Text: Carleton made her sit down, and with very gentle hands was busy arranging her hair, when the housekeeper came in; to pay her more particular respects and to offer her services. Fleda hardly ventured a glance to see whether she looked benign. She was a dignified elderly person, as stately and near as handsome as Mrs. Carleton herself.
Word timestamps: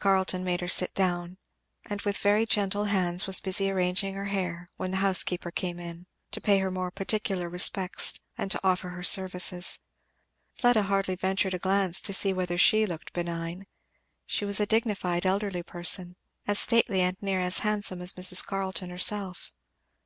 Carleton 0.00 0.44
made 0.44 0.60
her 0.60 0.68
sit 0.68 0.92
down, 0.94 1.38
and 1.86 2.02
with 2.02 2.18
very 2.18 2.44
gentle 2.44 2.84
hands 2.84 3.26
was 3.26 3.40
busy 3.40 3.70
arranging 3.70 4.12
her 4.12 4.26
hair, 4.26 4.68
when 4.76 4.90
the 4.90 4.98
housekeeper 4.98 5.50
came 5.50 5.78
in; 5.78 6.04
to 6.30 6.42
pay 6.42 6.58
her 6.58 6.70
more 6.70 6.90
particular 6.90 7.48
respects 7.48 8.20
and 8.36 8.50
to 8.50 8.60
offer 8.62 8.90
her 8.90 9.02
services. 9.02 9.78
Fleda 10.54 10.82
hardly 10.82 11.14
ventured 11.14 11.54
a 11.54 11.58
glance 11.58 12.02
to 12.02 12.12
see 12.12 12.34
whether 12.34 12.58
she 12.58 12.84
looked 12.84 13.14
benign. 13.14 13.66
She 14.26 14.44
was 14.44 14.60
a 14.60 14.66
dignified 14.66 15.24
elderly 15.24 15.62
person, 15.62 16.16
as 16.46 16.58
stately 16.58 17.00
and 17.00 17.16
near 17.22 17.40
as 17.40 17.60
handsome 17.60 18.02
as 18.02 18.12
Mrs. 18.12 18.44
Carleton 18.44 18.90
herself. 18.90 19.50